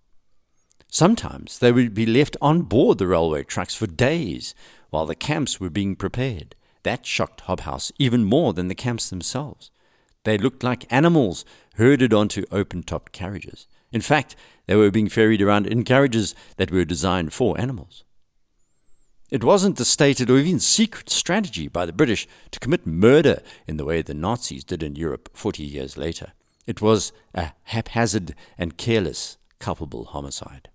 Sometimes 0.88 1.59
they 1.59 1.73
would 1.73 1.95
be 1.95 2.06
left 2.06 2.37
on 2.40 2.62
board 2.62 2.99
the 2.99 3.06
railway 3.06 3.45
trucks 3.45 3.75
for 3.75 3.87
days 3.87 4.54
while 4.90 5.06
the 5.06 5.14
camps 5.14 5.61
were 5.61 5.71
being 5.71 5.97
prepared. 5.97 6.54
That 6.85 7.04
shocked 7.04 7.42
Hobhouse 7.42 7.92
even 7.99 8.25
more 8.25 8.52
than 8.52 8.68
the 8.68 8.75
camps 8.75 9.11
themselves. 9.11 9.71
They 10.25 10.38
looked 10.38 10.62
like 10.62 10.92
animals 10.92 11.45
herded 11.75 12.14
onto 12.14 12.45
open 12.50 12.83
topped 12.83 13.12
carriages. 13.12 13.66
In 13.92 14.00
fact, 14.00 14.37
they 14.66 14.75
were 14.75 14.90
being 14.90 15.09
ferried 15.09 15.42
around 15.42 15.66
in 15.66 15.85
carriages 15.85 16.35
that 16.56 16.71
were 16.71 16.85
designed 16.85 17.33
for 17.33 17.61
animals. 17.61 18.04
It 19.30 19.42
wasn't 19.42 19.76
the 19.76 19.85
stated 19.85 20.30
or 20.30 20.38
even 20.38 20.61
secret 20.61 21.11
strategy 21.11 21.66
by 21.66 21.85
the 21.85 21.92
British 21.92 22.28
to 22.52 22.61
commit 22.61 22.87
murder 22.87 23.42
in 23.66 23.76
the 23.76 23.85
way 23.85 24.00
the 24.00 24.14
Nazis 24.14 24.64
did 24.64 24.83
in 24.83 24.95
Europe 24.95 25.28
40 25.35 25.64
years 25.64 25.97
later. 25.97 26.33
It 26.66 26.80
was 26.80 27.12
a 27.35 27.52
haphazard 27.64 28.35
and 28.56 28.76
careless, 28.76 29.37
culpable 29.59 30.07
homicide. 30.07 30.69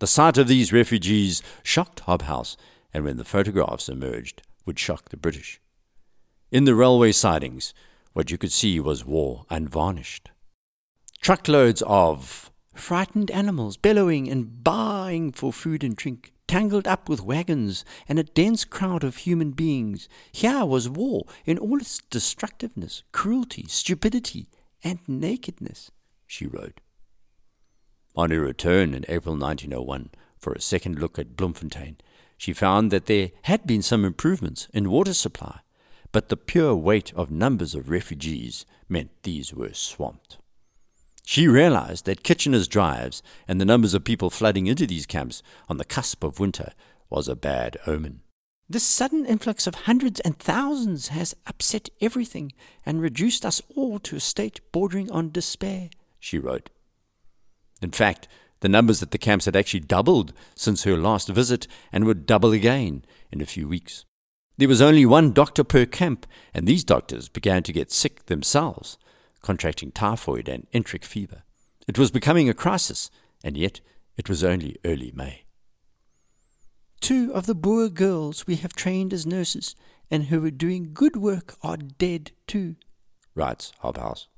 The 0.00 0.06
sight 0.06 0.38
of 0.38 0.48
these 0.48 0.72
refugees 0.72 1.42
shocked 1.62 2.00
Hobhouse, 2.00 2.56
and 2.92 3.04
when 3.04 3.16
the 3.16 3.24
photographs 3.24 3.88
emerged, 3.88 4.42
would 4.66 4.78
shock 4.78 5.08
the 5.08 5.16
British. 5.16 5.60
In 6.50 6.64
the 6.64 6.74
railway 6.74 7.12
sidings, 7.12 7.74
what 8.12 8.30
you 8.30 8.38
could 8.38 8.52
see 8.52 8.78
was 8.80 9.04
war 9.04 9.44
unvarnished. 9.50 10.30
Truckloads 11.20 11.82
of 11.86 12.50
frightened 12.74 13.30
animals 13.30 13.76
bellowing 13.76 14.28
and 14.28 14.62
baaing 14.62 15.34
for 15.34 15.52
food 15.52 15.82
and 15.82 15.96
drink, 15.96 16.32
tangled 16.46 16.86
up 16.86 17.08
with 17.08 17.22
wagons 17.22 17.84
and 18.08 18.18
a 18.18 18.24
dense 18.24 18.64
crowd 18.64 19.02
of 19.02 19.16
human 19.18 19.52
beings. 19.52 20.08
Here 20.30 20.64
was 20.64 20.88
war 20.88 21.24
in 21.44 21.58
all 21.58 21.78
its 21.78 21.98
destructiveness, 22.10 23.02
cruelty, 23.12 23.66
stupidity, 23.68 24.48
and 24.82 24.98
nakedness, 25.08 25.90
she 26.26 26.46
wrote. 26.46 26.80
On 28.16 28.30
her 28.30 28.40
return 28.40 28.94
in 28.94 29.04
April 29.08 29.36
1901 29.36 30.10
for 30.38 30.52
a 30.52 30.60
second 30.60 30.98
look 30.98 31.18
at 31.18 31.36
Bloemfontein, 31.36 31.96
she 32.36 32.52
found 32.52 32.90
that 32.90 33.06
there 33.06 33.30
had 33.42 33.66
been 33.66 33.82
some 33.82 34.04
improvements 34.04 34.68
in 34.72 34.90
water 34.90 35.14
supply, 35.14 35.60
but 36.12 36.28
the 36.28 36.36
pure 36.36 36.76
weight 36.76 37.12
of 37.14 37.30
numbers 37.30 37.74
of 37.74 37.90
refugees 37.90 38.66
meant 38.88 39.10
these 39.22 39.52
were 39.52 39.72
swamped. 39.72 40.38
She 41.24 41.48
realized 41.48 42.04
that 42.04 42.22
Kitchener's 42.22 42.68
drives 42.68 43.22
and 43.48 43.60
the 43.60 43.64
numbers 43.64 43.94
of 43.94 44.04
people 44.04 44.30
flooding 44.30 44.66
into 44.66 44.86
these 44.86 45.06
camps 45.06 45.42
on 45.68 45.78
the 45.78 45.84
cusp 45.84 46.22
of 46.22 46.38
winter 46.38 46.72
was 47.08 47.28
a 47.28 47.34
bad 47.34 47.78
omen. 47.86 48.20
This 48.68 48.84
sudden 48.84 49.26
influx 49.26 49.66
of 49.66 49.74
hundreds 49.74 50.20
and 50.20 50.38
thousands 50.38 51.08
has 51.08 51.34
upset 51.46 51.88
everything 52.00 52.52
and 52.86 53.00
reduced 53.00 53.44
us 53.44 53.60
all 53.74 53.98
to 54.00 54.16
a 54.16 54.20
state 54.20 54.60
bordering 54.70 55.10
on 55.10 55.30
despair, 55.30 55.90
she 56.20 56.38
wrote. 56.38 56.70
In 57.82 57.90
fact, 57.90 58.28
the 58.60 58.68
numbers 58.68 59.02
at 59.02 59.10
the 59.10 59.18
camps 59.18 59.44
had 59.44 59.56
actually 59.56 59.80
doubled 59.80 60.32
since 60.54 60.84
her 60.84 60.96
last 60.96 61.28
visit 61.28 61.66
and 61.92 62.04
would 62.04 62.26
double 62.26 62.52
again 62.52 63.04
in 63.30 63.40
a 63.40 63.46
few 63.46 63.68
weeks. 63.68 64.04
There 64.56 64.68
was 64.68 64.80
only 64.80 65.04
one 65.04 65.32
doctor 65.32 65.64
per 65.64 65.84
camp, 65.84 66.26
and 66.54 66.66
these 66.66 66.84
doctors 66.84 67.28
began 67.28 67.62
to 67.64 67.72
get 67.72 67.90
sick 67.90 68.26
themselves, 68.26 68.96
contracting 69.42 69.90
typhoid 69.90 70.48
and 70.48 70.66
enteric 70.72 71.04
fever. 71.04 71.42
It 71.88 71.98
was 71.98 72.10
becoming 72.10 72.48
a 72.48 72.54
crisis, 72.54 73.10
and 73.42 73.56
yet 73.56 73.80
it 74.16 74.28
was 74.28 74.44
only 74.44 74.76
early 74.84 75.12
May. 75.14 75.44
Two 77.00 77.34
of 77.34 77.44
the 77.44 77.54
Boer 77.54 77.90
girls 77.90 78.46
we 78.46 78.56
have 78.56 78.72
trained 78.72 79.12
as 79.12 79.26
nurses 79.26 79.76
and 80.10 80.24
who 80.24 80.40
were 80.40 80.50
doing 80.50 80.94
good 80.94 81.16
work 81.16 81.56
are 81.62 81.76
dead 81.76 82.30
too, 82.46 82.76
writes 83.34 83.72
Hobhouse. 83.82 84.28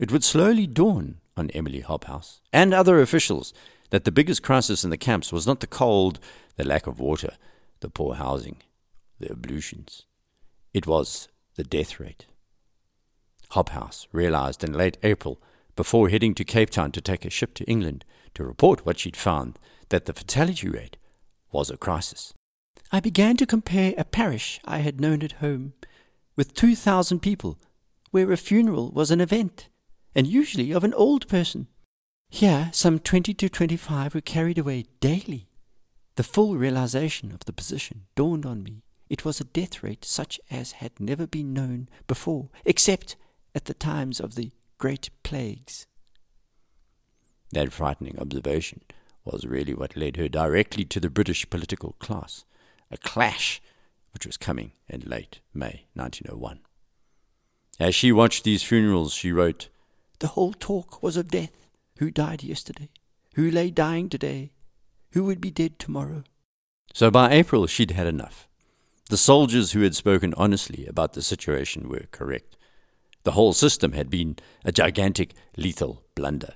It 0.00 0.10
would 0.10 0.24
slowly 0.24 0.66
dawn 0.66 1.20
on 1.36 1.50
Emily 1.50 1.82
Hobhouse 1.82 2.40
and 2.52 2.74
other 2.74 3.00
officials 3.00 3.52
that 3.90 4.04
the 4.04 4.12
biggest 4.12 4.42
crisis 4.42 4.84
in 4.84 4.90
the 4.90 4.96
camps 4.96 5.32
was 5.32 5.46
not 5.46 5.60
the 5.60 5.66
cold, 5.66 6.18
the 6.56 6.64
lack 6.64 6.86
of 6.86 6.98
water, 6.98 7.36
the 7.80 7.90
poor 7.90 8.14
housing, 8.14 8.56
the 9.18 9.30
ablutions. 9.30 10.06
It 10.72 10.86
was 10.86 11.28
the 11.56 11.64
death 11.64 12.00
rate. 12.00 12.26
Hobhouse 13.50 14.06
realized 14.12 14.64
in 14.64 14.72
late 14.72 14.96
April, 15.02 15.40
before 15.76 16.08
heading 16.08 16.34
to 16.34 16.44
Cape 16.44 16.70
Town 16.70 16.92
to 16.92 17.00
take 17.00 17.24
a 17.24 17.30
ship 17.30 17.54
to 17.54 17.64
England 17.64 18.04
to 18.34 18.44
report 18.44 18.86
what 18.86 18.98
she'd 18.98 19.16
found, 19.16 19.58
that 19.90 20.06
the 20.06 20.12
fatality 20.12 20.68
rate 20.68 20.96
was 21.50 21.70
a 21.70 21.76
crisis. 21.76 22.32
I 22.90 23.00
began 23.00 23.36
to 23.38 23.46
compare 23.46 23.94
a 23.96 24.04
parish 24.04 24.60
I 24.64 24.78
had 24.78 25.00
known 25.00 25.22
at 25.22 25.32
home 25.32 25.74
with 26.36 26.54
2,000 26.54 27.20
people, 27.20 27.58
where 28.10 28.32
a 28.32 28.36
funeral 28.36 28.90
was 28.90 29.10
an 29.10 29.20
event, 29.20 29.68
and 30.14 30.26
usually 30.26 30.72
of 30.72 30.84
an 30.84 30.94
old 30.94 31.28
person. 31.28 31.68
Here, 32.28 32.70
some 32.72 32.98
20 32.98 33.34
to 33.34 33.48
25 33.48 34.14
were 34.14 34.20
carried 34.20 34.58
away 34.58 34.86
daily. 35.00 35.48
The 36.16 36.22
full 36.22 36.56
realization 36.56 37.32
of 37.32 37.44
the 37.44 37.52
position 37.52 38.04
dawned 38.14 38.46
on 38.46 38.62
me. 38.62 38.82
It 39.08 39.24
was 39.24 39.40
a 39.40 39.44
death 39.44 39.82
rate 39.82 40.04
such 40.04 40.40
as 40.50 40.72
had 40.72 40.98
never 40.98 41.26
been 41.26 41.52
known 41.52 41.88
before, 42.06 42.48
except 42.64 43.16
at 43.54 43.66
the 43.66 43.74
times 43.74 44.20
of 44.20 44.34
the 44.34 44.52
great 44.78 45.10
plagues. 45.22 45.86
That 47.52 47.72
frightening 47.72 48.18
observation 48.18 48.80
was 49.24 49.46
really 49.46 49.74
what 49.74 49.96
led 49.96 50.16
her 50.16 50.28
directly 50.28 50.84
to 50.86 51.00
the 51.00 51.10
British 51.10 51.48
political 51.48 51.92
class, 51.98 52.44
a 52.90 52.96
clash 52.96 53.60
which 54.12 54.26
was 54.26 54.36
coming 54.36 54.72
in 54.88 55.00
late 55.00 55.40
May 55.54 55.86
1901. 55.94 56.60
As 57.78 57.94
she 57.94 58.12
watched 58.12 58.44
these 58.44 58.62
funerals, 58.62 59.12
she 59.12 59.32
wrote, 59.32 59.68
The 60.22 60.38
whole 60.38 60.52
talk 60.52 61.02
was 61.02 61.16
of 61.16 61.32
death. 61.32 61.66
Who 61.98 62.12
died 62.12 62.44
yesterday? 62.44 62.90
Who 63.34 63.50
lay 63.50 63.72
dying 63.72 64.08
today? 64.08 64.52
Who 65.14 65.24
would 65.24 65.40
be 65.40 65.50
dead 65.50 65.80
tomorrow? 65.80 66.22
So 66.94 67.10
by 67.10 67.32
April, 67.32 67.66
she'd 67.66 67.90
had 67.90 68.06
enough. 68.06 68.46
The 69.10 69.16
soldiers 69.16 69.72
who 69.72 69.80
had 69.80 69.96
spoken 69.96 70.32
honestly 70.34 70.86
about 70.86 71.14
the 71.14 71.22
situation 71.22 71.88
were 71.88 72.06
correct. 72.12 72.56
The 73.24 73.32
whole 73.32 73.52
system 73.52 73.94
had 73.94 74.10
been 74.10 74.36
a 74.64 74.70
gigantic, 74.70 75.34
lethal 75.56 76.04
blunder. 76.14 76.54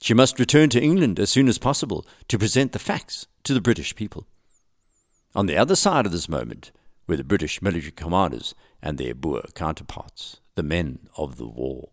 She 0.00 0.14
must 0.14 0.40
return 0.40 0.70
to 0.70 0.82
England 0.82 1.20
as 1.20 1.28
soon 1.28 1.48
as 1.48 1.58
possible 1.58 2.06
to 2.28 2.38
present 2.38 2.72
the 2.72 2.78
facts 2.78 3.26
to 3.44 3.52
the 3.52 3.60
British 3.60 3.94
people. 3.94 4.26
On 5.34 5.44
the 5.44 5.58
other 5.58 5.76
side 5.76 6.06
of 6.06 6.12
this 6.12 6.30
moment 6.30 6.72
were 7.06 7.18
the 7.18 7.24
British 7.24 7.60
military 7.60 7.92
commanders 7.92 8.54
and 8.80 8.96
their 8.96 9.14
Boer 9.14 9.44
counterparts, 9.54 10.40
the 10.54 10.62
men 10.62 11.10
of 11.18 11.36
the 11.36 11.46
war, 11.46 11.90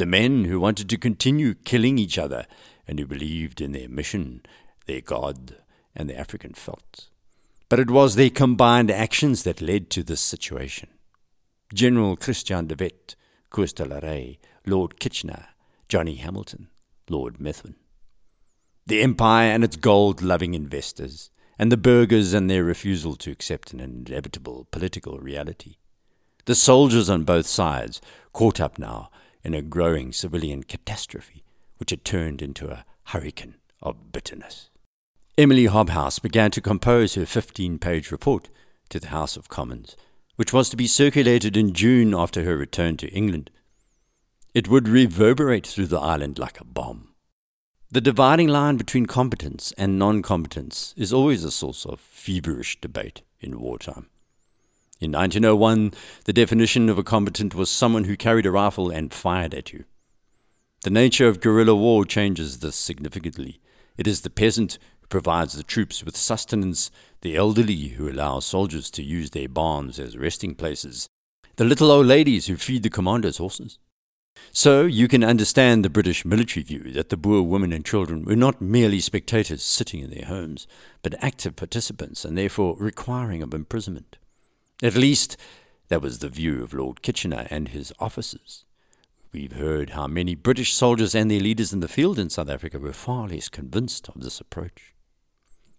the 0.00 0.06
men 0.06 0.46
who 0.46 0.58
wanted 0.58 0.88
to 0.88 0.96
continue 0.96 1.52
killing 1.52 1.98
each 1.98 2.16
other 2.16 2.46
and 2.88 2.98
who 2.98 3.06
believed 3.06 3.60
in 3.60 3.72
their 3.72 3.88
mission, 3.88 4.40
their 4.86 5.02
God, 5.02 5.56
and 5.94 6.08
the 6.08 6.18
African 6.18 6.54
veldt. 6.54 7.10
But 7.68 7.78
it 7.80 7.90
was 7.90 8.14
their 8.14 8.30
combined 8.30 8.90
actions 8.90 9.42
that 9.42 9.60
led 9.60 9.90
to 9.90 10.02
this 10.02 10.22
situation. 10.22 10.88
General 11.74 12.16
Christian 12.16 12.66
de 12.66 12.74
Wet, 12.80 13.14
Koos 13.50 13.74
de 13.74 13.84
la 13.84 13.98
Rey, 13.98 14.38
Lord 14.64 14.98
Kitchener, 14.98 15.48
Johnny 15.86 16.14
Hamilton, 16.14 16.68
Lord 17.10 17.38
Methuen. 17.38 17.76
The 18.86 19.02
empire 19.02 19.50
and 19.50 19.62
its 19.62 19.76
gold 19.76 20.22
loving 20.22 20.54
investors, 20.54 21.30
and 21.58 21.70
the 21.70 21.76
burghers 21.76 22.32
and 22.32 22.48
their 22.48 22.64
refusal 22.64 23.16
to 23.16 23.30
accept 23.30 23.74
an 23.74 23.80
inevitable 23.80 24.66
political 24.70 25.18
reality. 25.18 25.76
The 26.46 26.54
soldiers 26.54 27.10
on 27.10 27.24
both 27.24 27.46
sides, 27.46 28.00
caught 28.32 28.60
up 28.60 28.78
now 28.78 29.10
in 29.42 29.54
a 29.54 29.62
growing 29.62 30.12
civilian 30.12 30.62
catastrophe, 30.62 31.44
which 31.78 31.90
had 31.90 32.04
turned 32.04 32.42
into 32.42 32.68
a 32.68 32.84
hurricane 33.04 33.56
of 33.82 34.12
bitterness. 34.12 34.70
Emily 35.38 35.66
Hobhouse 35.66 36.18
began 36.18 36.50
to 36.50 36.60
compose 36.60 37.14
her 37.14 37.26
15 37.26 37.78
page 37.78 38.10
report 38.10 38.50
to 38.90 39.00
the 39.00 39.08
House 39.08 39.36
of 39.36 39.48
Commons, 39.48 39.96
which 40.36 40.52
was 40.52 40.68
to 40.70 40.76
be 40.76 40.86
circulated 40.86 41.56
in 41.56 41.72
June 41.72 42.14
after 42.14 42.44
her 42.44 42.56
return 42.56 42.96
to 42.98 43.08
England 43.08 43.50
it 44.54 44.68
would 44.68 44.88
reverberate 44.88 45.66
through 45.66 45.86
the 45.86 46.00
island 46.00 46.38
like 46.38 46.60
a 46.60 46.64
bomb. 46.64 47.08
The 47.90 48.00
dividing 48.00 48.48
line 48.48 48.76
between 48.76 49.06
competence 49.06 49.72
and 49.78 49.98
non 49.98 50.22
competence 50.22 50.94
is 50.96 51.12
always 51.12 51.44
a 51.44 51.50
source 51.50 51.84
of 51.84 52.00
feverish 52.00 52.80
debate 52.80 53.22
in 53.40 53.60
wartime. 53.60 54.08
In 55.00 55.12
1901, 55.12 55.94
the 56.26 56.32
definition 56.34 56.90
of 56.90 56.98
a 56.98 57.02
combatant 57.02 57.54
was 57.54 57.70
someone 57.70 58.04
who 58.04 58.18
carried 58.18 58.44
a 58.44 58.50
rifle 58.50 58.90
and 58.90 59.14
fired 59.14 59.54
at 59.54 59.72
you. 59.72 59.84
The 60.82 60.90
nature 60.90 61.26
of 61.26 61.40
guerrilla 61.40 61.74
war 61.74 62.04
changes 62.04 62.58
this 62.58 62.76
significantly. 62.76 63.62
It 63.96 64.06
is 64.06 64.20
the 64.20 64.28
peasant 64.28 64.78
who 65.00 65.06
provides 65.06 65.54
the 65.54 65.62
troops 65.62 66.04
with 66.04 66.18
sustenance, 66.18 66.90
the 67.22 67.34
elderly 67.34 67.88
who 67.88 68.10
allow 68.10 68.40
soldiers 68.40 68.90
to 68.90 69.02
use 69.02 69.30
their 69.30 69.48
barns 69.48 69.98
as 69.98 70.18
resting 70.18 70.54
places, 70.54 71.08
the 71.56 71.64
little 71.64 71.90
old 71.90 72.04
ladies 72.04 72.48
who 72.48 72.58
feed 72.58 72.82
the 72.82 72.90
commander's 72.90 73.38
horses. 73.38 73.78
So 74.52 74.84
you 74.84 75.08
can 75.08 75.24
understand 75.24 75.82
the 75.82 75.90
British 75.90 76.26
military 76.26 76.62
view 76.62 76.92
that 76.92 77.08
the 77.08 77.16
Boer 77.16 77.42
women 77.42 77.72
and 77.72 77.86
children 77.86 78.26
were 78.26 78.36
not 78.36 78.60
merely 78.60 79.00
spectators 79.00 79.62
sitting 79.62 80.00
in 80.00 80.10
their 80.10 80.26
homes, 80.26 80.66
but 81.02 81.22
active 81.24 81.56
participants 81.56 82.22
and 82.22 82.36
therefore 82.36 82.76
requiring 82.78 83.42
of 83.42 83.54
imprisonment. 83.54 84.18
At 84.82 84.94
least 84.94 85.36
that 85.88 86.00
was 86.00 86.20
the 86.20 86.28
view 86.28 86.62
of 86.62 86.72
Lord 86.72 87.02
Kitchener 87.02 87.46
and 87.50 87.68
his 87.68 87.92
officers. 87.98 88.64
We've 89.32 89.52
heard 89.52 89.90
how 89.90 90.06
many 90.06 90.34
British 90.34 90.72
soldiers 90.72 91.14
and 91.14 91.30
their 91.30 91.40
leaders 91.40 91.72
in 91.72 91.80
the 91.80 91.88
field 91.88 92.18
in 92.18 92.30
South 92.30 92.48
Africa 92.48 92.78
were 92.78 92.92
far 92.92 93.28
less 93.28 93.48
convinced 93.48 94.08
of 94.08 94.22
this 94.22 94.40
approach. 94.40 94.94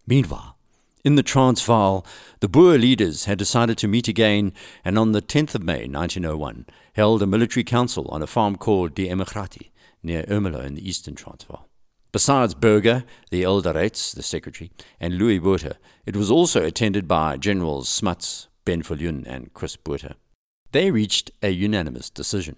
Meanwhile, 0.05 0.55
in 1.03 1.15
the 1.15 1.23
Transvaal, 1.23 2.05
the 2.41 2.47
Boer 2.47 2.77
leaders 2.77 3.25
had 3.25 3.39
decided 3.39 3.77
to 3.79 3.87
meet 3.87 4.07
again 4.07 4.53
and 4.85 4.99
on 4.99 5.13
the 5.13 5.21
10th 5.21 5.55
of 5.55 5.63
May 5.63 5.87
1901 5.87 6.67
held 6.93 7.23
a 7.23 7.27
military 7.27 7.63
council 7.63 8.07
on 8.09 8.21
a 8.21 8.27
farm 8.27 8.55
called 8.55 8.93
Die 8.93 9.07
Emigrati 9.07 9.71
near 10.03 10.23
Ermelo 10.23 10.63
in 10.63 10.75
the 10.75 10.87
eastern 10.87 11.15
Transvaal. 11.15 11.67
Besides 12.11 12.53
Burger, 12.53 13.03
the 13.31 13.43
elder 13.43 13.73
Reitz, 13.73 14.13
the 14.13 14.21
secretary, 14.21 14.69
and 14.99 15.17
Louis 15.17 15.39
Botha, 15.39 15.77
it 16.05 16.15
was 16.15 16.29
also 16.29 16.63
attended 16.63 17.07
by 17.07 17.37
Generals 17.37 17.89
Smuts, 17.89 18.47
Ben 18.65 18.83
Viljoen, 18.83 19.25
and 19.27 19.53
Chris 19.53 19.75
Botha. 19.75 20.15
They 20.71 20.91
reached 20.91 21.31
a 21.41 21.49
unanimous 21.49 22.09
decision. 22.09 22.55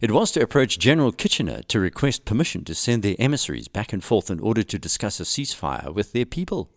It 0.00 0.12
was 0.12 0.32
to 0.32 0.42
approach 0.42 0.78
General 0.78 1.12
Kitchener 1.12 1.62
to 1.64 1.80
request 1.80 2.24
permission 2.24 2.64
to 2.64 2.74
send 2.74 3.02
their 3.02 3.16
emissaries 3.18 3.68
back 3.68 3.92
and 3.92 4.02
forth 4.02 4.30
in 4.30 4.40
order 4.40 4.62
to 4.62 4.78
discuss 4.78 5.20
a 5.20 5.24
ceasefire 5.24 5.92
with 5.92 6.12
their 6.12 6.24
people. 6.24 6.70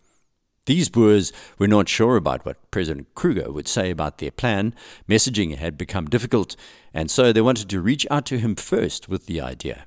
These 0.65 0.89
Boers 0.89 1.33
were 1.57 1.67
not 1.67 1.89
sure 1.89 2.15
about 2.15 2.45
what 2.45 2.71
President 2.71 3.13
Kruger 3.15 3.51
would 3.51 3.67
say 3.67 3.91
about 3.91 4.17
their 4.17 4.31
plan. 4.31 4.73
Messaging 5.09 5.55
had 5.57 5.77
become 5.77 6.09
difficult, 6.09 6.55
and 6.93 7.11
so 7.11 7.31
they 7.31 7.41
wanted 7.41 7.69
to 7.69 7.81
reach 7.81 8.07
out 8.09 8.25
to 8.27 8.39
him 8.39 8.55
first 8.55 9.09
with 9.09 9.25
the 9.25 9.41
idea. 9.41 9.85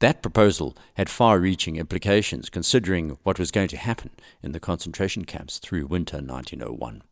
That 0.00 0.20
proposal 0.20 0.76
had 0.94 1.08
far 1.08 1.38
reaching 1.38 1.76
implications 1.76 2.50
considering 2.50 3.18
what 3.22 3.38
was 3.38 3.50
going 3.50 3.68
to 3.68 3.76
happen 3.76 4.10
in 4.42 4.52
the 4.52 4.60
concentration 4.60 5.24
camps 5.24 5.58
through 5.58 5.86
winter 5.86 6.16
1901. 6.16 7.02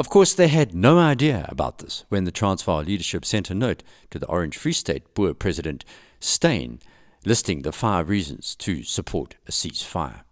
Of 0.00 0.08
course, 0.08 0.32
they 0.32 0.48
had 0.48 0.74
no 0.74 0.98
idea 0.98 1.44
about 1.50 1.76
this 1.76 2.06
when 2.08 2.24
the 2.24 2.30
Transvaal 2.30 2.80
leadership 2.80 3.22
sent 3.22 3.50
a 3.50 3.54
note 3.54 3.82
to 4.08 4.18
the 4.18 4.26
Orange 4.28 4.56
Free 4.56 4.72
State 4.72 5.12
Boer 5.12 5.34
President 5.34 5.84
Steyn 6.20 6.80
listing 7.26 7.60
the 7.60 7.70
five 7.70 8.08
reasons 8.08 8.54
to 8.60 8.82
support 8.82 9.34
a 9.46 9.50
ceasefire. 9.50 10.22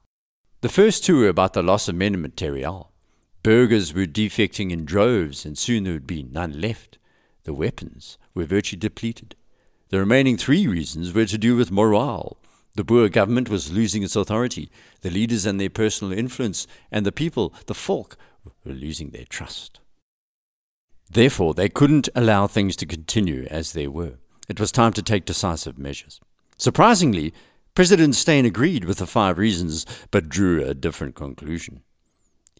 The 0.63 0.71
first 0.71 1.05
two 1.05 1.19
were 1.19 1.29
about 1.29 1.53
the 1.53 1.63
loss 1.63 1.87
of 1.87 1.97
men 1.97 2.15
and 2.15 2.23
material. 2.23 2.93
Burgers 3.43 3.93
were 3.93 4.07
defecting 4.07 4.71
in 4.71 4.87
droves, 4.87 5.45
and 5.45 5.59
soon 5.59 5.85
there 5.85 5.93
would 5.93 6.07
be 6.07 6.23
none 6.23 6.63
left. 6.63 6.97
The 7.45 7.53
weapons 7.53 8.17
were 8.33 8.47
virtually 8.47 8.81
depleted. 8.81 9.37
The 9.91 9.99
remaining 9.99 10.39
three 10.39 10.67
reasons 10.67 11.13
were 11.13 11.27
to 11.27 11.37
do 11.37 11.57
with 11.57 11.71
morale. 11.71 12.39
The 12.75 12.85
Boer 12.85 13.11
government 13.11 13.51
was 13.51 13.71
losing 13.71 14.03
its 14.03 14.17
authority, 14.17 14.71
the 15.03 15.11
leaders 15.11 15.45
and 15.45 15.61
their 15.61 15.69
personal 15.69 16.17
influence, 16.17 16.67
and 16.91 17.05
the 17.05 17.13
people, 17.13 17.53
the 17.67 17.75
folk, 17.75 18.17
were 18.65 18.73
losing 18.73 19.11
their 19.11 19.25
trust. 19.25 19.81
Therefore, 21.11 21.55
they 21.55 21.69
couldn't 21.69 22.09
allow 22.15 22.47
things 22.47 22.77
to 22.77 22.87
continue 22.87 23.47
as 23.51 23.73
they 23.73 23.87
were. 23.87 24.15
It 24.49 24.61
was 24.61 24.73
time 24.73 24.93
to 24.95 25.03
take 25.03 25.25
decisive 25.25 25.79
measures. 25.79 26.21
Surprisingly, 26.57 27.33
President 27.75 28.15
Steyn 28.15 28.45
agreed 28.45 28.85
with 28.85 28.99
the 28.99 29.07
five 29.07 29.39
reasons, 29.39 29.87
but 30.11 30.29
drew 30.29 30.65
a 30.65 30.75
different 30.75 31.15
conclusion. 31.15 31.83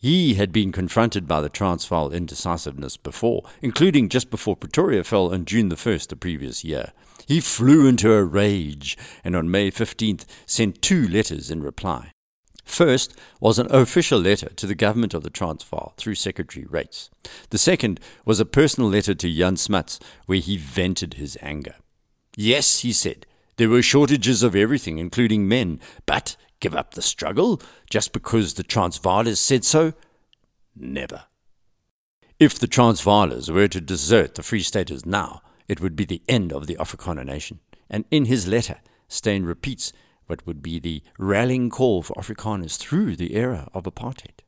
He 0.01 0.35
had 0.35 0.53
been 0.53 0.71
confronted 0.71 1.27
by 1.27 1.41
the 1.41 1.49
Transvaal 1.49 2.13
indecisiveness 2.13 2.97
before, 2.97 3.43
including 3.61 4.09
just 4.09 4.31
before 4.31 4.55
Pretoria 4.55 5.03
fell 5.03 5.35
on 5.35 5.45
June 5.45 5.71
the 5.71 5.77
1st 5.77 6.09
the 6.09 6.17
previous 6.17 6.63
year. 6.63 6.93
He 7.27 7.41
flew 7.41 7.87
into 7.87 8.13
a 8.13 8.23
rage 8.23 8.97
and 9.25 9.35
on 9.35 9.51
May 9.51 9.71
15th 9.71 10.25
sent 10.47 10.81
two 10.81 11.09
letters 11.09 11.51
in 11.51 11.63
reply. 11.63 12.13
First 12.69 13.19
was 13.41 13.59
an 13.59 13.67
official 13.75 14.21
letter 14.21 14.51
to 14.51 14.67
the 14.67 14.75
government 14.75 15.15
of 15.15 15.23
the 15.23 15.31
Transvaal 15.31 15.95
through 15.97 16.17
Secretary 16.17 16.67
Reitz. 16.67 17.09
The 17.49 17.57
second 17.57 17.99
was 18.27 18.41
a 18.41 18.45
personal 18.45 18.91
letter 18.91 19.15
to 19.15 19.35
Jan 19.35 19.57
Smuts 19.57 19.99
where 20.27 20.39
he 20.39 20.59
vented 20.59 21.15
his 21.15 21.39
anger. 21.41 21.77
Yes, 22.37 22.81
he 22.81 22.93
said, 22.93 23.25
there 23.57 23.71
were 23.71 23.81
shortages 23.81 24.43
of 24.43 24.55
everything, 24.55 24.99
including 24.99 25.49
men, 25.49 25.81
but 26.05 26.37
give 26.61 26.75
up 26.75 26.93
the 26.93 27.03
struggle 27.03 27.61
just 27.89 28.13
because 28.13 28.55
the 28.55 28.63
Transvaalers 28.63 29.39
said 29.39 29.65
so? 29.65 29.95
Never. 30.77 31.25
If 32.39 32.59
the 32.59 32.69
Transvaalers 32.69 33.49
were 33.49 33.69
to 33.69 33.81
desert 33.81 34.35
the 34.35 34.43
Free 34.43 34.63
Staters 34.63 35.07
now, 35.07 35.41
it 35.69 35.81
would 35.81 35.97
be 35.97 36.05
the 36.05 36.23
end 36.29 36.53
of 36.53 36.67
the 36.67 36.77
Afrikaner 36.77 37.25
nation. 37.25 37.61
And 37.89 38.05
in 38.11 38.27
his 38.27 38.47
letter, 38.47 38.77
Steyn 39.09 39.47
repeats 39.47 39.93
what 40.29 40.47
would 40.47 40.63
be 40.63 40.79
the 40.79 41.03
rallying 41.19 41.71
call 41.71 42.03
for 42.03 42.15
Afrikaners 42.15 42.77
through 42.77 43.17
the 43.17 43.35
era 43.35 43.69
of 43.75 43.85
apartheid. 43.85 44.41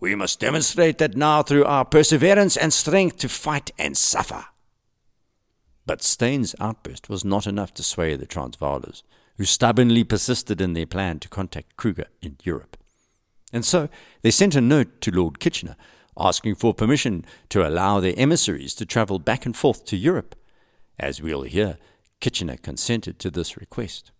We 0.00 0.16
must 0.16 0.40
demonstrate 0.40 0.98
that 0.98 1.16
now 1.16 1.42
through 1.42 1.64
our 1.64 1.84
perseverance 1.84 2.56
and 2.56 2.72
strength 2.72 3.18
to 3.18 3.28
fight 3.28 3.70
and 3.78 3.96
suffer. 3.96 4.46
But 5.86 6.02
Steyn's 6.02 6.56
outburst 6.58 7.08
was 7.08 7.24
not 7.24 7.46
enough 7.46 7.72
to 7.74 7.84
sway 7.84 8.16
the 8.16 8.26
Transvaalers, 8.26 9.02
who 9.36 9.44
stubbornly 9.44 10.02
persisted 10.02 10.60
in 10.60 10.72
their 10.72 10.86
plan 10.86 11.20
to 11.20 11.28
contact 11.28 11.76
Kruger 11.76 12.06
in 12.20 12.36
Europe. 12.42 12.76
And 13.52 13.64
so 13.64 13.88
they 14.22 14.30
sent 14.30 14.56
a 14.56 14.60
note 14.60 15.00
to 15.02 15.10
Lord 15.10 15.38
Kitchener 15.38 15.76
asking 16.18 16.54
for 16.56 16.74
permission 16.74 17.24
to 17.48 17.66
allow 17.66 18.00
their 18.00 18.14
emissaries 18.16 18.74
to 18.74 18.86
travel 18.86 19.18
back 19.18 19.46
and 19.46 19.56
forth 19.56 19.84
to 19.86 19.96
Europe. 19.96 20.34
As 20.98 21.22
we'll 21.22 21.42
hear, 21.42 21.78
Kitchener 22.20 22.56
consented 22.56 23.18
to 23.18 23.30
this 23.30 23.56
request. 23.56 24.10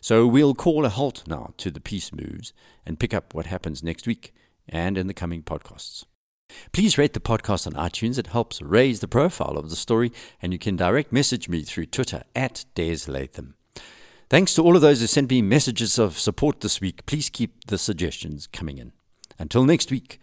So 0.00 0.26
we'll 0.26 0.54
call 0.54 0.84
a 0.84 0.88
halt 0.88 1.24
now 1.26 1.52
to 1.58 1.70
the 1.70 1.80
peace 1.80 2.12
moves 2.12 2.52
and 2.86 2.98
pick 2.98 3.12
up 3.12 3.34
what 3.34 3.46
happens 3.46 3.82
next 3.82 4.06
week 4.06 4.32
and 4.68 4.96
in 4.96 5.06
the 5.06 5.14
coming 5.14 5.42
podcasts. 5.42 6.04
Please 6.72 6.96
rate 6.98 7.12
the 7.12 7.20
podcast 7.20 7.66
on 7.66 7.74
iTunes. 7.74 8.18
It 8.18 8.28
helps 8.28 8.62
raise 8.62 9.00
the 9.00 9.08
profile 9.08 9.58
of 9.58 9.70
the 9.70 9.76
story, 9.76 10.12
and 10.40 10.52
you 10.52 10.58
can 10.58 10.76
direct 10.76 11.12
message 11.12 11.48
me 11.48 11.62
through 11.62 11.86
Twitter 11.86 12.22
at 12.34 12.64
Des 12.74 13.00
Latham. 13.06 13.54
Thanks 14.30 14.54
to 14.54 14.62
all 14.62 14.76
of 14.76 14.82
those 14.82 15.00
who 15.00 15.06
sent 15.06 15.30
me 15.30 15.40
messages 15.42 15.98
of 15.98 16.18
support 16.18 16.60
this 16.60 16.80
week. 16.80 17.06
Please 17.06 17.30
keep 17.30 17.64
the 17.66 17.78
suggestions 17.78 18.46
coming 18.46 18.78
in. 18.78 18.92
Until 19.38 19.64
next 19.64 19.90
week, 19.90 20.20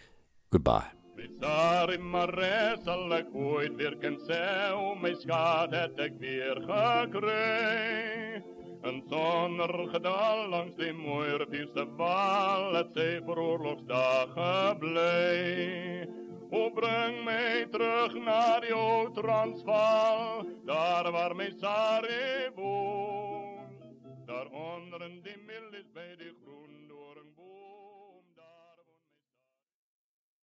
goodbye. 0.52 0.86
Een 8.86 9.04
dondergedal 9.08 10.48
langs 10.50 10.76
die 10.76 10.94
mooie 10.94 11.38
wal, 11.96 12.74
het 12.74 12.88
zij 12.94 13.22
voor 13.26 13.38
oorlogsdagen 13.38 14.78
blij. 14.78 16.10
O 16.50 16.70
breng 16.70 17.24
mij 17.24 17.68
terug 17.72 18.14
naar 18.14 18.62
die 18.62 18.74
oud 18.74 19.16
Transvaal, 19.16 20.46
daar 20.66 21.12
waar 21.12 21.36
mijn 21.36 21.54
Sarre 21.60 22.52
woont. 22.56 23.82
Daar 24.26 24.48
onder 24.48 25.02
een 25.02 25.22
die 25.24 25.38
is 25.72 25.92
bij 25.94 26.16
die 26.18 26.35